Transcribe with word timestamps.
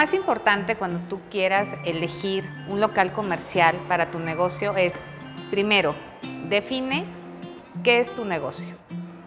más 0.00 0.14
importante 0.14 0.76
cuando 0.76 0.98
tú 1.10 1.20
quieras 1.30 1.68
elegir 1.84 2.48
un 2.70 2.80
local 2.80 3.12
comercial 3.12 3.76
para 3.86 4.10
tu 4.10 4.18
negocio 4.18 4.74
es, 4.74 4.94
primero, 5.50 5.94
define 6.48 7.04
qué 7.84 8.00
es 8.00 8.10
tu 8.16 8.24
negocio, 8.24 8.74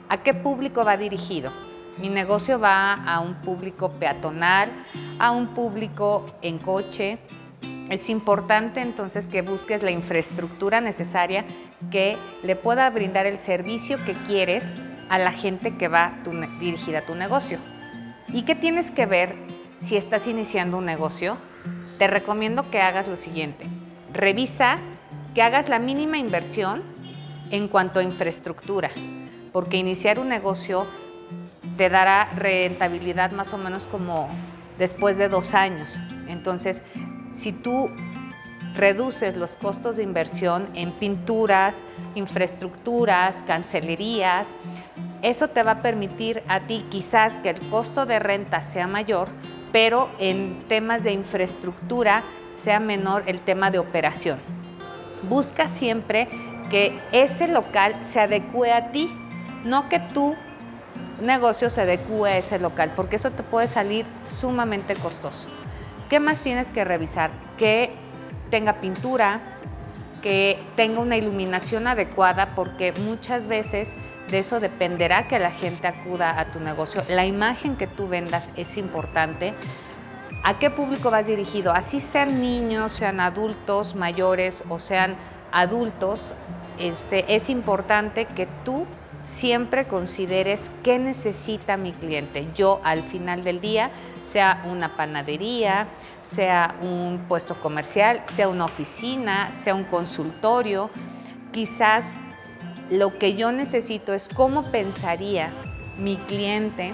a 0.10 0.24
qué 0.24 0.34
público 0.34 0.84
va 0.84 0.98
dirigido. 0.98 1.52
Mi 2.00 2.10
negocio 2.10 2.60
va 2.60 2.94
a 2.94 3.20
un 3.20 3.36
público 3.36 3.92
peatonal, 3.92 4.72
a 5.20 5.30
un 5.30 5.54
público 5.54 6.26
en 6.42 6.58
coche. 6.58 7.20
Es 7.92 8.10
importante 8.10 8.82
entonces 8.82 9.28
que 9.28 9.44
busques 9.44 9.84
la 9.84 9.92
infraestructura 9.92 10.82
necesaria 10.82 11.46
que 11.92 12.18
le 12.42 12.56
pueda 12.56 12.90
brindar 12.90 13.28
el 13.28 13.38
servicio 13.38 14.04
que 14.04 14.14
quieres 14.26 14.66
a 15.08 15.20
la 15.20 15.34
gente 15.34 15.78
que 15.78 15.88
va 15.88 16.14
dirigida 16.60 16.98
a 16.98 17.06
tu 17.06 17.14
negocio. 17.14 17.60
¿Y 18.30 18.42
qué 18.42 18.56
tienes 18.56 18.90
que 18.90 19.06
ver 19.06 19.53
si 19.84 19.98
estás 19.98 20.28
iniciando 20.28 20.78
un 20.78 20.86
negocio? 20.86 21.38
Te 22.00 22.08
recomiendo 22.08 22.70
que 22.72 22.82
hagas 22.82 23.08
lo 23.08 23.18
siguiente. 23.18 23.66
Revisa 24.14 24.78
que 25.36 25.42
hagas 25.42 25.68
la 25.68 25.78
mínima 25.78 26.18
inversión 26.18 26.82
en 27.52 27.68
cuanto 27.68 28.00
a 28.00 28.04
infraestructura, 28.04 28.92
porque 29.52 29.78
iniciar 29.78 30.20
un 30.20 30.30
negocio 30.30 30.88
te 31.78 31.90
dará 31.90 32.30
rentabilidad 32.36 33.32
más 33.32 33.54
o 33.54 33.58
menos 33.58 33.86
como 33.86 34.30
después 34.80 35.18
de 35.18 35.28
dos 35.28 35.54
años. 35.54 36.00
Entonces, 36.28 36.82
si 37.36 37.52
tú 37.52 37.90
reduces 38.76 39.36
los 39.36 39.58
costos 39.58 39.98
de 39.98 40.04
inversión 40.04 40.70
en 40.76 40.92
pinturas, 40.92 41.84
infraestructuras, 42.16 43.36
cancelerías, 43.46 44.48
eso 45.22 45.50
te 45.50 45.62
va 45.62 45.72
a 45.72 45.82
permitir 45.82 46.42
a 46.48 46.62
ti 46.62 46.86
quizás 46.90 47.34
que 47.44 47.50
el 47.50 47.60
costo 47.70 48.06
de 48.06 48.20
renta 48.20 48.62
sea 48.62 48.88
mayor, 48.88 49.30
pero 49.74 50.10
en 50.20 50.60
temas 50.70 51.04
de 51.04 51.12
infraestructura 51.12 52.24
sea 52.54 52.80
menor 52.80 53.24
el 53.26 53.42
tema 53.42 53.72
de 53.72 53.80
operación. 53.80 54.40
Busca 55.24 55.68
siempre 55.68 56.30
que 56.70 56.98
ese 57.12 57.48
local 57.50 57.98
se 58.02 58.22
adecue 58.22 58.72
a 58.72 58.92
ti, 58.92 59.12
no 59.66 59.90
que 59.90 60.00
tú 60.00 60.36
negocio 61.22 61.70
se 61.70 61.82
adecue 61.82 62.30
a 62.30 62.38
ese 62.38 62.60
local, 62.60 62.92
porque 62.96 63.16
eso 63.16 63.32
te 63.32 63.44
puede 63.44 63.68
salir 63.68 64.06
sumamente 64.26 64.94
costoso. 64.96 65.48
¿Qué 66.08 66.20
más 66.20 66.38
tienes 66.38 66.70
que 66.70 66.84
revisar? 66.84 67.32
Que 67.58 67.96
tenga 68.52 68.74
pintura, 68.74 69.40
que 70.24 70.60
tenga 70.76 71.02
una 71.02 71.18
iluminación 71.18 71.86
adecuada, 71.86 72.56
porque 72.56 72.94
muchas 72.94 73.46
veces 73.46 73.94
de 74.32 74.40
eso 74.40 74.60
dependerá 74.60 75.28
que 75.28 75.38
la 75.38 75.52
gente 75.52 75.86
acuda 75.86 76.40
a 76.40 76.52
tu 76.52 76.60
negocio. 76.60 77.04
La 77.10 77.26
imagen 77.26 77.76
que 77.76 77.86
tú 77.86 78.08
vendas 78.08 78.52
es 78.56 78.78
importante. 78.78 79.54
¿A 80.44 80.58
qué 80.58 80.72
público 80.72 81.12
vas 81.12 81.28
dirigido? 81.28 81.72
Así 81.74 82.00
sean 82.00 82.42
niños, 82.42 82.94
sean 82.94 83.20
adultos 83.20 83.96
mayores 83.96 84.64
o 84.70 84.80
sean 84.80 85.16
adultos, 85.52 86.34
este, 86.80 87.36
es 87.36 87.50
importante 87.50 88.26
que 88.26 88.48
tú 88.66 88.88
siempre 89.24 89.88
consideres 89.88 90.70
qué 90.84 91.00
necesita 91.00 91.78
mi 91.78 91.92
cliente. 91.92 92.48
Yo 92.56 92.80
al 92.84 93.04
final 93.04 93.44
del 93.44 93.62
día, 93.62 93.92
sea 94.24 94.62
una 94.70 94.90
panadería, 94.90 95.88
sea 96.22 96.76
un 96.82 97.26
puesto 97.28 97.56
comercial, 97.56 98.24
sea 98.34 98.50
una 98.50 98.66
oficina, 98.66 99.52
sea 99.62 99.76
un 99.76 99.86
consultorio, 99.86 100.90
quizás 101.52 102.12
lo 102.90 103.18
que 103.18 103.36
yo 103.36 103.52
necesito 103.52 104.14
es 104.14 104.30
cómo 104.30 104.72
pensaría 104.72 105.50
mi 105.98 106.18
cliente 106.18 106.94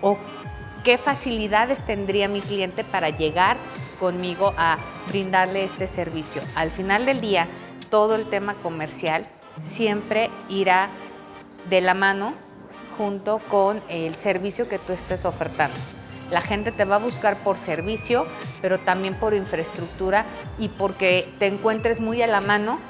o 0.00 0.18
qué 0.84 0.98
facilidades 0.98 1.84
tendría 1.84 2.28
mi 2.28 2.40
cliente 2.40 2.84
para 2.84 3.10
llegar 3.10 3.56
conmigo 3.98 4.54
a 4.56 4.78
brindarle 5.08 5.64
este 5.64 5.86
servicio. 5.86 6.42
Al 6.54 6.70
final 6.70 7.06
del 7.06 7.20
día, 7.20 7.48
todo 7.90 8.14
el 8.14 8.26
tema 8.26 8.54
comercial 8.54 9.26
siempre 9.60 10.30
irá 10.48 10.90
de 11.68 11.80
la 11.80 11.94
mano 11.94 12.34
junto 12.96 13.40
con 13.50 13.82
el 13.88 14.14
servicio 14.14 14.68
que 14.68 14.78
tú 14.78 14.92
estés 14.92 15.24
ofertando. 15.24 15.76
La 16.30 16.40
gente 16.40 16.72
te 16.72 16.84
va 16.84 16.96
a 16.96 16.98
buscar 16.98 17.38
por 17.38 17.56
servicio, 17.56 18.26
pero 18.60 18.80
también 18.80 19.14
por 19.14 19.34
infraestructura 19.34 20.26
y 20.58 20.68
porque 20.68 21.32
te 21.38 21.46
encuentres 21.46 22.00
muy 22.00 22.20
a 22.22 22.26
la 22.26 22.40
mano 22.40 22.80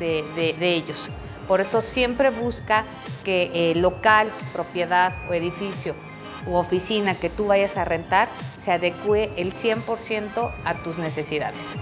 de, 0.00 0.54
ellos. 0.60 1.10
Por 1.46 1.60
eso 1.60 1.82
siempre 1.82 2.30
busca 2.30 2.84
que 3.22 3.50
eh, 3.54 3.74
local, 3.76 4.28
propiedad 4.52 5.12
o 5.28 5.34
edificio 5.34 5.94
u 6.46 6.54
oficina 6.54 7.14
que 7.14 7.28
tú 7.28 7.46
vayas 7.46 7.76
a 7.76 7.84
rentar 7.84 8.28
se 8.56 8.72
adecue 8.72 9.30
el 9.36 9.52
100% 9.52 10.52
a 10.64 10.82
tus 10.82 10.96
necesidades. 10.98 11.74